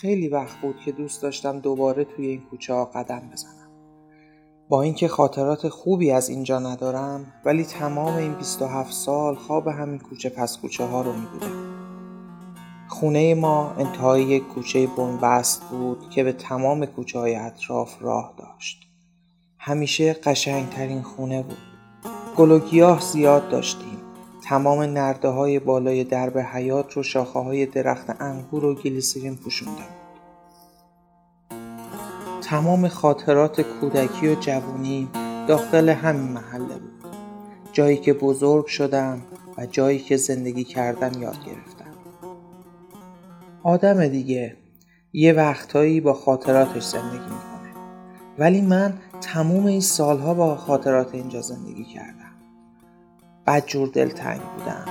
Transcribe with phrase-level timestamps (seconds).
[0.00, 3.68] خیلی وقت بود که دوست داشتم دوباره توی این کوچه ها قدم بزنم.
[4.68, 10.28] با اینکه خاطرات خوبی از اینجا ندارم ولی تمام این 27 سال خواب همین کوچه
[10.28, 11.26] پس کوچه ها رو می
[12.88, 18.88] خونه ما انتهای یک کوچه بنبست بود که به تمام کوچه های اطراف راه داشت.
[19.58, 21.58] همیشه قشنگترین خونه بود.
[22.36, 23.95] گل و گیاه زیاد داشتیم.
[24.48, 29.82] تمام نرده های بالای درب حیات رو شاخه های درخت انگور و گلیسرین پوشونده.
[32.42, 35.08] تمام خاطرات کودکی و جوونی
[35.48, 37.06] داخل همین محله بود.
[37.72, 39.22] جایی که بزرگ شدم
[39.58, 41.94] و جایی که زندگی کردن یاد گرفتم.
[43.62, 44.56] آدم دیگه
[45.12, 47.72] یه وقتهایی با خاطراتش زندگی می‌کنه.
[48.38, 52.25] ولی من تموم این سالها با خاطرات اینجا زندگی کردم.
[53.46, 54.84] بدجور دلتنگ بودم.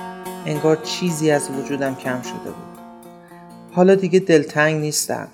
[0.46, 2.78] انگار چیزی از وجودم کم شده بود.
[3.72, 5.28] حالا دیگه دلتنگ نیستم.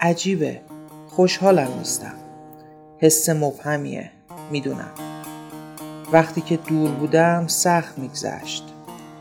[0.00, 0.60] عجیبه.
[1.08, 2.14] خوشحالم نیستم.
[2.98, 4.10] حس مبهمیه.
[4.50, 4.92] می‌دونم.
[6.12, 8.64] وقتی که دور بودم سخت میگذشت.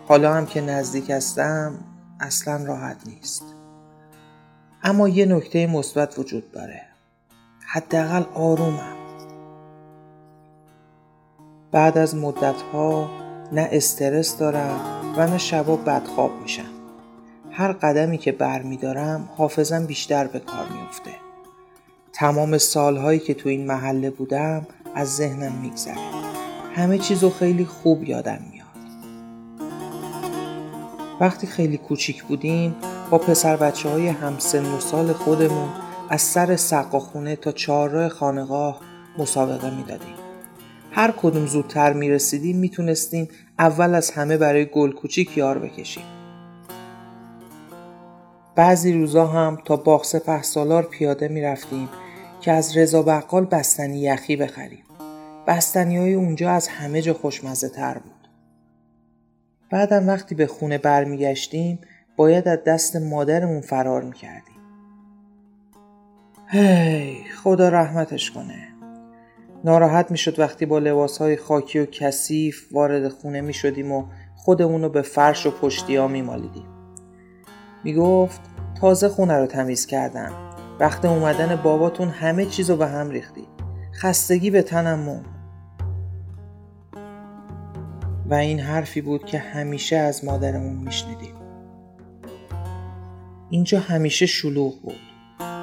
[0.08, 1.76] حالا هم که نزدیک هستم
[2.20, 3.44] اصلا راحت نیست.
[4.84, 6.82] اما یه نکته مثبت وجود داره.
[7.68, 8.98] حداقل آرومم.
[11.72, 13.21] بعد از مدتها
[13.52, 14.80] نه استرس دارم
[15.18, 16.72] و نه شبا بدخواب میشم.
[17.52, 21.12] هر قدمی که بر میدارم حافظم بیشتر به کار میفته
[22.14, 25.96] تمام سالهایی که تو این محله بودم از ذهنم میگذره.
[26.76, 28.68] همه چیزو خیلی خوب یادم میاد.
[31.20, 32.76] وقتی خیلی کوچیک بودیم
[33.10, 35.70] با پسر بچه های همسن و سال خودمون
[36.10, 38.82] از سر سقا خونه تا چهارراه خانقاه
[39.18, 40.21] مسابقه می‌دادیم.
[40.92, 43.28] هر کدوم زودتر می رسیدیم می تونستیم
[43.60, 46.04] اول از همه برای گل کوچیک یار بکشیم.
[48.56, 51.90] بعضی روزا هم تا باغ سپه سالار پیاده می رفتیم
[52.42, 54.84] که از رضا بقال بستنی یخی بخریم.
[55.48, 58.28] بستنی های اونجا از همه جا خوشمزه تر بود.
[59.70, 61.80] بعدم وقتی به خونه برمیگشتیم
[62.16, 64.56] باید از دست مادرمون فرار می‌کردیم.
[66.48, 68.71] هی خدا رحمتش کنه.
[69.64, 74.06] ناراحت می‌شد وقتی با لباسهای خاکی و کثیف وارد خونه می شدیم و
[74.36, 76.66] خودمون رو به فرش و پشتی ها می مالیدیم.
[77.84, 78.42] می گفت
[78.82, 80.32] تازه خونه رو تمیز کردم.
[80.80, 83.48] وقت اومدن باباتون همه چیز رو به هم ریختی.
[83.94, 85.26] خستگی به تنم مون.
[88.30, 91.36] و این حرفی بود که همیشه از مادرمون میشنیدیم.
[93.50, 95.00] اینجا همیشه شلوغ بود.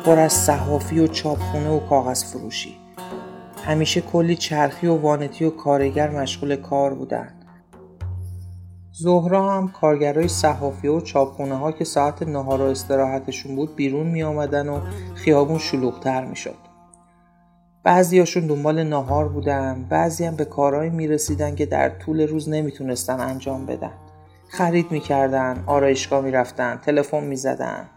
[0.05, 2.88] پر از صحافی و چاپخونه و کاغذ فروشی.
[3.69, 7.35] همیشه کلی چرخی و وانتی و کارگر مشغول کار بودن.
[8.93, 14.23] زهرا هم کارگرای صحافی و چاپخونه ها که ساعت نهار و استراحتشون بود بیرون می
[14.23, 14.81] آمدن و
[15.15, 16.55] خیابون شلوغتر می شد.
[17.82, 23.67] بعضیاشون دنبال ناهار بودن بعضی هم به کارهایی می‌رسیدن که در طول روز نمی‌تونستن انجام
[23.67, 23.93] بدن.
[24.49, 27.88] خرید می‌کردن آرایشگاه می‌رفتن تلفن می‌زدن.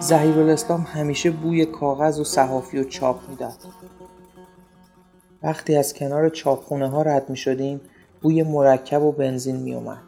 [0.00, 3.56] زهیر الاسلام همیشه بوی کاغذ و صحافی و چاپ می‌داد
[5.42, 7.80] وقتی از کنار چاپخونه ها رد می شدیم
[8.22, 10.02] بوی مرکب و بنزین می اومد.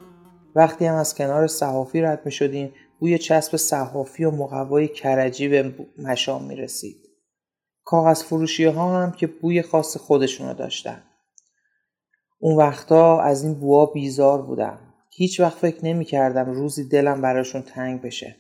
[0.54, 5.75] وقتی هم از کنار صحافی رد می شدیم بوی چسب صحافی و مقوای کرجی به
[5.98, 6.96] مشام می رسید.
[7.84, 11.02] کاغذ فروشی ها هم که بوی خاص خودشونو داشتن.
[12.38, 14.78] اون وقتا از این بوها بیزار بودم.
[15.10, 18.39] هیچ وقت فکر نمی کردم روزی دلم براشون تنگ بشه.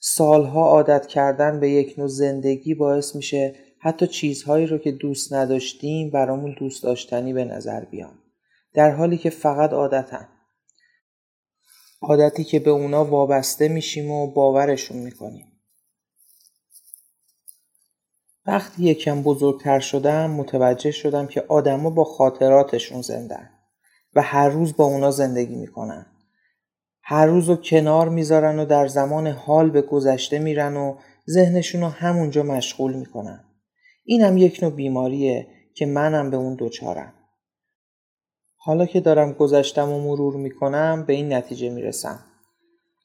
[0.00, 6.10] سالها عادت کردن به یک نوع زندگی باعث میشه حتی چیزهایی رو که دوست نداشتیم
[6.10, 8.18] برامون دوست داشتنی به نظر بیان.
[8.74, 10.28] در حالی که فقط عادتن.
[12.02, 15.52] عادتی که به اونا وابسته میشیم و باورشون می‌کنیم.
[18.46, 23.50] وقتی یکم بزرگتر شدم متوجه شدم که آدما با خاطراتشون زندن
[24.14, 26.06] و هر روز با اونا زندگی می‌کنن.
[27.10, 30.94] هر روز رو کنار می‌ذارن و در زمان حال به گذشته میرن و
[31.30, 33.44] ذهنشون رو همونجا مشغول می‌کنن.
[34.04, 37.12] اینم یک نوع بیماریه که منم به اون دوچارم.
[38.56, 42.24] حالا که دارم گذشتم و مرور می‌کنم به این نتیجه می‌رسم.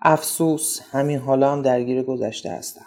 [0.01, 2.85] افسوس همین حالا هم درگیر گذشته هستم.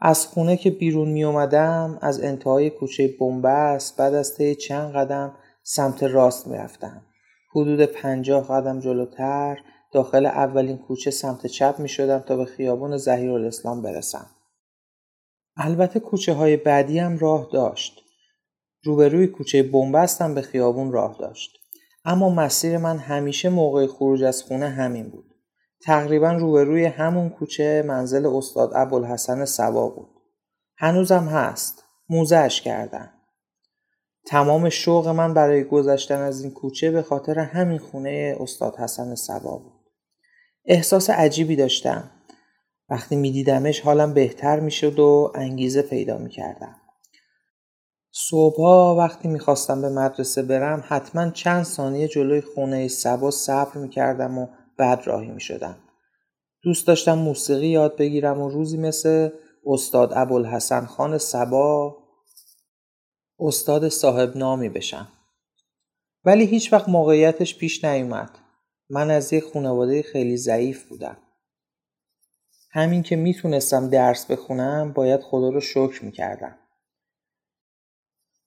[0.00, 5.34] از خونه که بیرون می اومدم از انتهای کوچه بنبست بعد از طی چند قدم
[5.62, 7.02] سمت راست می رفتم.
[7.54, 9.58] حدود پنجاه قدم جلوتر
[9.92, 14.26] داخل اولین کوچه سمت چپ می شدم تا به خیابون زهیر الاسلام برسم.
[15.56, 18.00] البته کوچه های بعدی هم راه داشت.
[18.84, 21.50] روبروی کوچه بنبستم به خیابون راه داشت.
[22.04, 25.34] اما مسیر من همیشه موقع خروج از خونه همین بود.
[25.82, 30.10] تقریبا روبروی همون کوچه منزل استاد ابوالحسن سبا بود.
[30.76, 31.84] هنوزم هست.
[32.08, 33.13] موزهش کردن.
[34.26, 39.58] تمام شوق من برای گذشتن از این کوچه به خاطر همین خونه استاد حسن سبا
[39.58, 39.90] بود.
[40.64, 42.10] احساس عجیبی داشتم.
[42.88, 46.76] وقتی میدیدمش حالم بهتر می‌شد و انگیزه پیدا می‌کردم.
[48.12, 54.46] صبحها وقتی می‌خواستم به مدرسه برم حتما چند ثانیه جلوی خونه سبا صبر می‌کردم و
[54.78, 55.76] بعد راهی می‌شدم.
[56.62, 59.28] دوست داشتم موسیقی یاد بگیرم و روزی مثل
[59.66, 61.96] استاد ابوالحسن خان سبا
[63.44, 65.08] استاد صاحب نامی بشم.
[66.24, 68.30] ولی هیچ وقت موقعیتش پیش نیومد.
[68.90, 71.16] من از یک خانواده خیلی ضعیف بودم.
[72.70, 76.58] همین که می‌تونستم درس بخونم باید خدا رو شکر می‌کردم.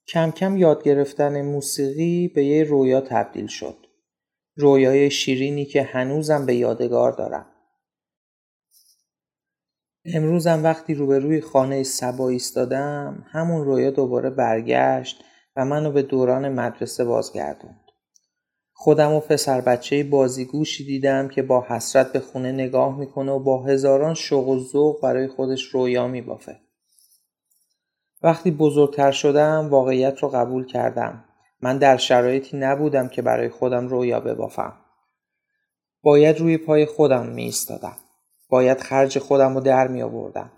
[0.08, 3.78] کم کم یاد گرفتن موسیقی به یه رویا تبدیل شد.
[4.56, 7.57] رویای شیرینی که هنوزم به یادگار دارم.
[10.14, 15.24] امروزم وقتی روبروی خانه سبا ایستادم همون رویا دوباره برگشت
[15.56, 17.82] و منو به دوران مدرسه بازگردوند.
[18.74, 23.64] خودم و پسر بچه بازیگوشی دیدم که با حسرت به خونه نگاه می‌کنه و با
[23.64, 26.60] هزاران شوق و ذوق برای خودش رویا میبافه.
[28.24, 31.24] وقتی بزرگتر شدم واقعیت رو قبول کردم.
[31.62, 34.74] من در شرایطی نبودم که برای خودم رویا ببافم.
[36.04, 37.98] باید روی پای خودم می ایستادم.
[38.50, 40.52] باید خرج خودم رو در می آوردم.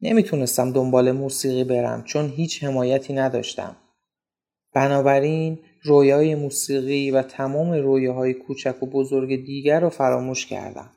[0.00, 3.76] نمی‌تونستم دنبال موسیقی برم چون هیچ حمایتی نداشتم.
[4.74, 10.90] بنابراین رویای موسیقی و تمام رویاهای کوچک و بزرگ دیگر رو فراموش کردم.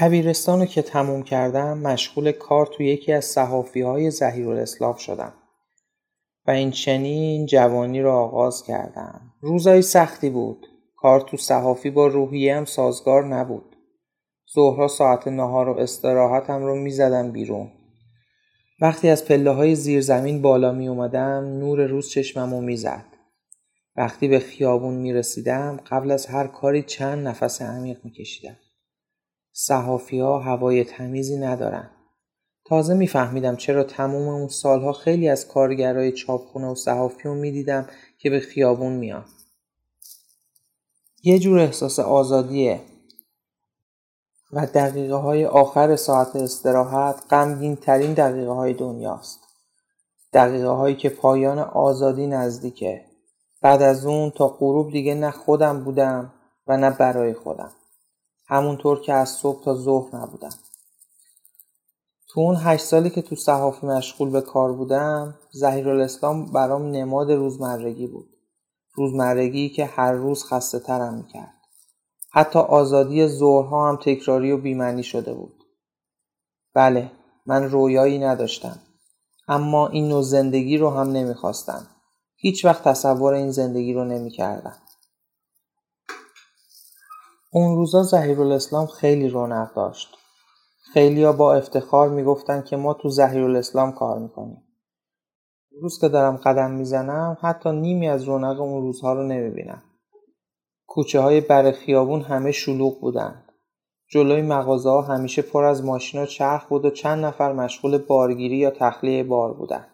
[0.00, 5.32] دبیرستان رو که تموم کردم مشغول کار تو یکی از صحافی های زهیر الاسلام شدم
[6.46, 9.32] و این چنین جوانی رو آغاز کردم.
[9.40, 10.66] روزای سختی بود.
[10.96, 13.76] کار تو صحافی با روحیه هم سازگار نبود.
[14.54, 17.72] ظهرها ساعت نهار و استراحتم رو می‌زدم بیرون.
[18.80, 23.04] وقتی از پله های زیر زمین بالا می اومدم نور روز چشمم رو می‌زد.
[23.96, 28.56] وقتی به خیابون می رسیدم قبل از هر کاری چند نفس عمیق می کشیدم.
[29.52, 31.90] صحافی ها هوای تمیزی ندارن.
[32.64, 37.86] تازه میفهمیدم چرا تموم اون سالها خیلی از کارگرای چاپخونه و صحافی رو می‌دیدم
[38.18, 39.24] که به خیابون میان.
[41.22, 42.80] یه جور احساس آزادیه
[44.52, 49.40] و دقیقه های آخر ساعت استراحت غمگین ترین دقیقه های دنیاست.
[50.32, 53.04] دقیقه هایی که پایان آزادی نزدیکه.
[53.62, 56.32] بعد از اون تا غروب دیگه نه خودم بودم
[56.66, 57.70] و نه برای خودم.
[58.46, 60.54] همونطور که از صبح تا ظهر نبودم.
[62.28, 67.32] تو اون هشت سالی که تو صحافی مشغول به کار بودم زهیر الاسلام برام نماد
[67.32, 68.35] روزمرگی بود.
[68.96, 71.54] روزمرگی که هر روز خسته ترم می‌کرد.
[72.32, 75.64] حتی آزادی ظهرها هم تکراری و بیمعنی شده بود.
[76.74, 77.10] بله
[77.46, 78.78] من رویایی نداشتم.
[79.48, 81.86] اما این نوع زندگی رو هم نمی‌خواستم.
[82.36, 84.76] هیچ وقت تصور این زندگی رو نمی‌کردم.
[87.52, 90.08] اون روزا زهیر الاسلام خیلی رونق داشت.
[90.92, 94.62] خیلیا با افتخار می‌گفتن که ما تو زهیر الاسلام کار می‌کنیم.
[95.80, 99.82] روز که دارم قدم می‌زنم حتی نیمی از رونق اون روزها رو نمی‌بینم
[100.86, 103.42] کوچه های بر خیابون همه شلوغ بودن
[104.10, 108.70] جلوی مغازه ها همیشه پر از ماشینا چرخ بود و چند نفر مشغول بارگیری یا
[108.70, 109.86] تخلیه بار بودن.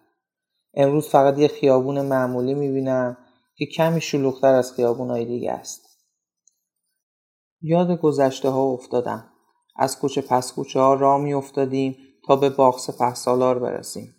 [0.75, 3.17] امروز فقط یه خیابون معمولی می‌بینم
[3.57, 5.83] که کمی شلوغتر از های دیگه است.
[7.61, 9.25] یاد گذشته ها افتادم.
[9.77, 11.97] از کوچه پس کوچه ها راه می افتادیم
[12.27, 14.15] تا به باغ سپه سالار برسیم.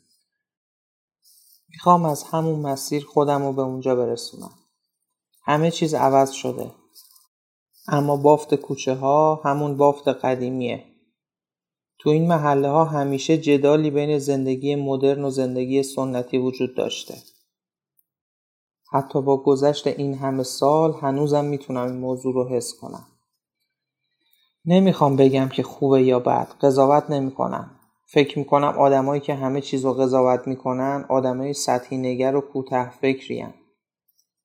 [1.73, 4.51] می‌خوام از همون مسیر خودم رو به اونجا برسونم.
[5.45, 6.71] همه چیز عوض شده.
[7.87, 10.85] اما بافت کوچه ها همون بافت قدیمیه.
[11.99, 17.17] تو این محله ها همیشه جدالی بین زندگی مدرن و زندگی سنتی وجود داشته.
[18.91, 23.07] حتی با گذشت این همه سال هنوزم می‌تونم این موضوع رو حس کنم.
[24.65, 27.79] نمی‌خوام بگم که خوبه یا بد قضاوت نمی‌کنم
[28.13, 33.45] فکر می‌کنم آدمایی که همه چیز رو قضاوت می‌کنن آدمای سطحی نگر و کوته فکری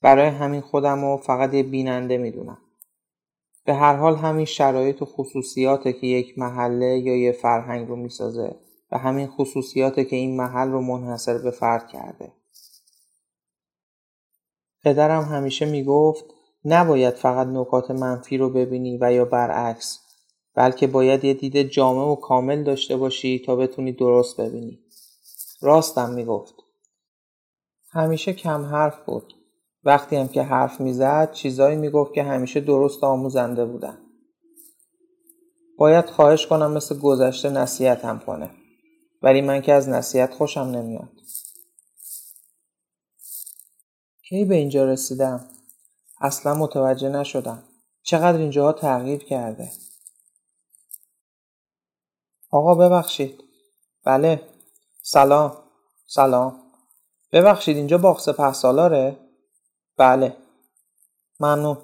[0.02, 2.58] برای همین خودم رو فقط یه بیننده می‌دونم
[3.64, 8.56] به هر حال همین شرایط و خصوصیاته که یک محله یا یه فرهنگ رو می‌سازه
[8.92, 12.32] و همین خصوصیاته که این محل رو منحصر به فرد کرده.
[14.84, 16.24] پدرم همیشه می‌گفت
[16.64, 20.07] نباید فقط نکات منفی رو ببینی و یا برعکس
[20.58, 24.78] بلکه باید یه دید جامع و کامل داشته باشی تا بتونی درست ببینی.
[25.60, 26.54] راستم می‌گفت.
[27.90, 29.34] همیشه کم حرف بود.
[29.84, 33.98] وقتی هم که حرف می‌زد چیزایی می‌گفت که همیشه درست آموزنده بودن.
[35.78, 38.50] باید خواهش کنم مثل گذشته نصیحتم کنه.
[39.22, 41.12] ولی من که از نصیحت خوشم نمیاد.
[44.28, 45.48] کی به اینجا رسیدم؟
[46.20, 47.62] اصلا متوجه نشدم.
[48.02, 49.70] چقدر اینجاها تغییر کرده.
[52.50, 53.44] آقا ببخشید.
[54.04, 54.48] بله.
[55.02, 55.56] سلام.
[56.06, 56.62] سلام.
[57.32, 59.16] ببخشید اینجا باغ سپه سالاره؟
[59.96, 60.36] بله
[61.40, 61.78] ممنون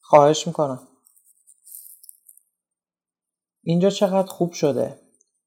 [0.00, 0.88] خواهش می‌کنم
[3.62, 5.00] اینجا چقدر خوب شده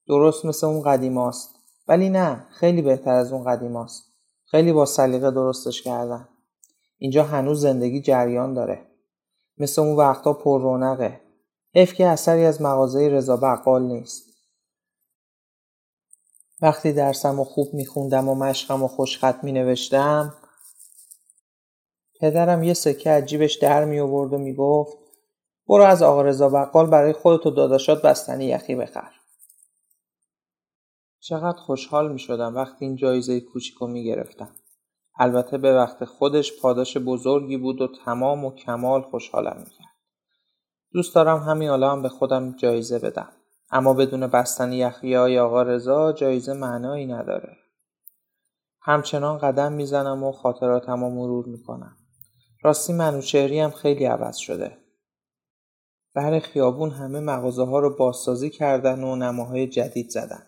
[0.08, 1.55] درست مثل اون قدیماست
[1.88, 4.03] ولی نه خیلی بهتر از اون قدیماست
[4.46, 6.29] خیلی با سلیقه درستش کردن
[6.98, 8.88] اینجا هنوز زندگی جریان داره
[9.58, 11.22] مثل اون وقتا پر رونقه
[11.75, 14.24] حیف که اثری از مغازه رضا بقال نیست
[16.62, 20.34] وقتی درسم و خوب میخوندم و مشقم و خوشخط مینوشتم
[22.20, 24.98] پدرم یه سکه از جیبش در می آورد و می گفت
[25.68, 29.12] برو از آقا رضا بقال برای خودت و داداشات بستنی یخی بخر.
[31.20, 34.56] چقدر خوشحال می شدم وقتی این جایزه کوچیک رو می گرفتم.
[35.20, 39.92] البته به وقت خودش پاداش بزرگی بود و تمام و کمال خوشحالم می کرد.
[40.93, 43.29] دوست دارم همین حالا هم به خودم جایزه بدم.
[43.71, 47.57] اما بدون بستنی یخی های آقا رضا جایزه معنایی نداره.
[48.81, 51.97] همچنان قدم می‌زنم و خاطراتم رو مرور می‌کنم.
[52.63, 54.77] راستی منوچهری هم خیلی عوض شده.
[56.15, 60.43] بر خیابون همه مغازه ها رو بازسازی کردن و نماهای جدید زدن.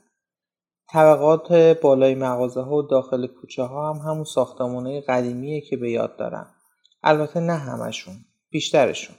[0.90, 6.18] طبقات بالای مغازه ها و داخل کوچه ها هم همون ساختمونه قدیمیه که به یاد
[6.18, 6.56] دارم.
[7.04, 8.16] البته نه همشون.
[8.50, 9.16] بیشترشون.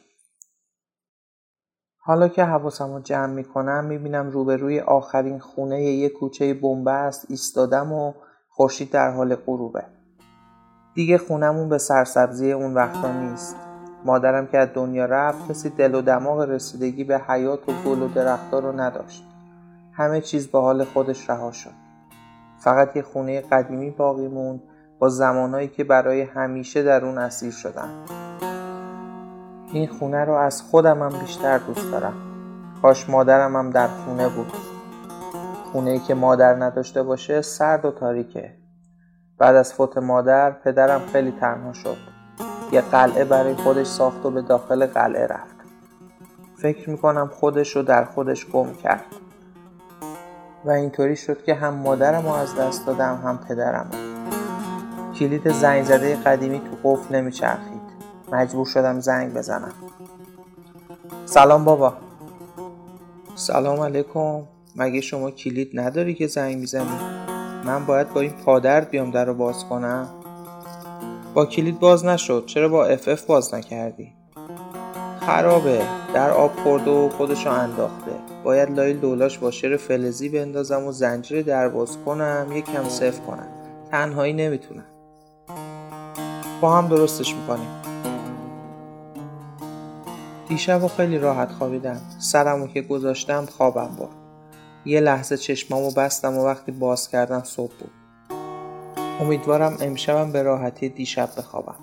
[2.07, 8.13] حالا که حواسم رو جمع می‌کنم می‌بینم روبروی آخرین خونه یه کوچه بنبست ایستادم و
[8.49, 9.85] خورشید در حال غروبه.
[10.95, 13.57] دیگه خونمون به سرسبزی اون وقتا نیست.
[14.05, 18.09] مادرم که از دنیا رفت کسی دل و دماغ رسیدگی به حیات و گل و
[18.09, 19.25] درختها رو نداشت.
[19.93, 21.75] همه چیز به حال خودش رها شد.
[22.59, 24.63] فقط یه خونه قدیمی باقی موند
[24.99, 27.89] با زمانهایی که برای همیشه در اون اسیر شدم.
[29.73, 32.15] این خونه رو از خودم هم بیشتر دوست دارم.
[32.83, 34.53] کاش مادرم هم در خونه بود.
[35.73, 38.55] خونه ای که مادر نداشته باشه سرد و تاریکه.
[39.39, 41.97] بعد از فوت مادر پدرم خیلی تنها شد.
[42.73, 45.57] یه قلعه برای خودش ساخت و به داخل قلعه رفت.
[46.57, 49.05] فکر می‌کنم خودش رو در خودش گم کرد.
[50.65, 53.91] و اینطوری شد که هم مادرم رو از دست دادم هم پدرم
[55.19, 57.76] کلید زنگ زده قدیمی تو قفل نمیچرخید.
[58.33, 59.73] مجبور شدم زنگ بزنم.
[61.27, 61.95] سلام بابا.
[63.35, 64.43] سلام علیکم.
[64.77, 66.99] مگه شما کلید نداری که زنگ می‌زنی؟
[67.65, 70.09] من باید با این پادرد بیام در رو باز کنم.
[71.35, 72.47] با کلید باز نشد.
[72.47, 74.13] چرا با اف اف باز نکردی؟
[75.21, 75.83] خرابه.
[76.15, 78.13] در آب خورده و خودشو انداخته.
[78.45, 83.49] باید لای دولاش با شیر فلزی بندازم و زنجیر درباز کنم یکم صف کنم.
[83.91, 84.85] تنهایی نمی‌تونم.
[86.61, 87.69] با هم درستش می‌کنیم.
[90.49, 92.01] دیشب و خیلی راحت خوابیدم.
[92.19, 94.17] سرمو که گذاشتم خوابم برد.
[94.85, 97.91] یه لحظه چشمامو بستم و وقتی باز کردم صبح بود.
[99.21, 101.75] امیدوارم امشبم به راحتی دیشب بخوابم.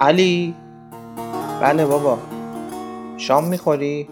[0.00, 0.54] علی؟
[1.60, 2.18] بله بابا.
[3.16, 4.08] شام می‌خوری؟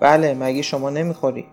[0.00, 1.46] بله مگه شما نمی‌خوری؟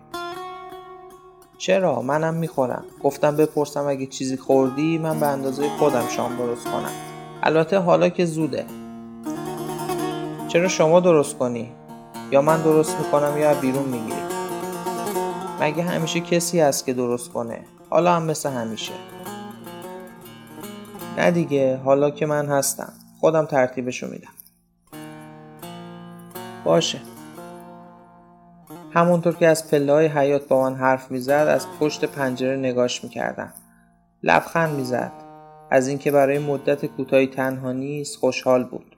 [1.58, 2.84] چرا؟ منم می‌خورم.
[3.02, 6.92] گفتم بپرسم اگه چیزی خوردی من به اندازه خودم شام درست کنم.
[7.42, 8.64] البته حالا که زوده.
[10.52, 11.72] چرا شما درست کنی؟
[12.30, 14.22] یا من درست می‌کنم یا بیرون می‌گیری؟
[15.60, 18.92] مگه همیشه کسی هست که درست کنه؟ حالا هم مثل همیشه.
[21.18, 22.92] نه دیگه حالا که من هستم.
[23.20, 24.32] خودم ترتیبشو میدم.
[26.64, 26.98] باشه.
[28.94, 33.52] همونطور که از پله های حیات با من حرف می‌زد از پشت پنجره نگاش می‌کردم.
[34.22, 35.12] لبخند می‌زد.
[35.70, 38.96] از اینکه برای مدت کوتاهی تنها نیست خوشحال بود.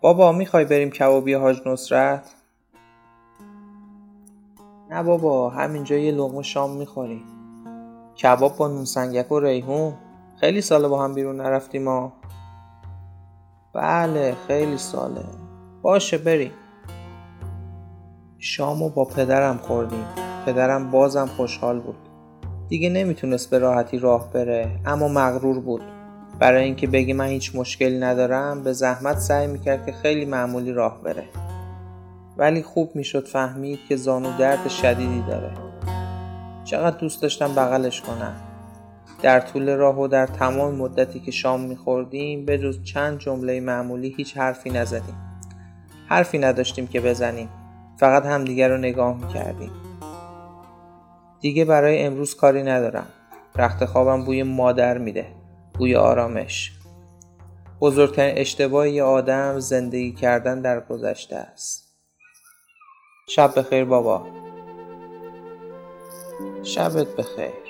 [0.00, 2.34] بابا می‌خوای بریم کبابی حاج نصرت؟
[4.90, 7.22] نه بابا همینجا یه لغمه شام می‌خوریم.
[8.22, 9.94] کباب با نون سنگک و ریحون.
[10.36, 12.12] خیلی ساله با هم بیرون نرفتیم ما
[13.72, 15.24] بله خیلی ساله.
[15.82, 16.52] باشه بریم.
[18.38, 20.04] شامو با پدرم خوردیم.
[20.46, 22.08] پدرم بازم خوشحال بود.
[22.68, 25.82] دیگه نمی‌تونست به راحتی راه بره اما مغرور بود.
[26.40, 31.02] برای اینکه بگه من هیچ مشکلی ندارم به زحمت سعی می‌کرد که خیلی معمولی راه
[31.02, 31.24] بره.
[32.36, 35.50] ولی خوب می‌شد فهمید که زانو درد شدیدی داره.
[36.64, 38.36] چقدر دوست داشتم بغلش کنم.
[39.22, 44.14] در طول راه و در تمام مدتی که شام میخوردیم به جز چند جمله معمولی
[44.16, 45.40] هیچ حرفی نزدیم.
[46.06, 47.48] حرفی نداشتیم که بزنیم.
[47.96, 49.70] فقط همدیگر رو نگاه می‌کردیم.
[51.40, 53.06] دیگه برای امروز کاری ندارم.
[53.56, 55.39] رخت خوابم بوی مادر میده.
[55.80, 56.72] بوی آرامش.
[57.80, 61.94] بزرگترین اشتباه یه آدم زندگی کردن در گذشته است.
[63.28, 64.26] شب بخیر بابا.
[66.62, 67.69] شبت بخیر.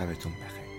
[0.00, 0.69] شبتون بخیر.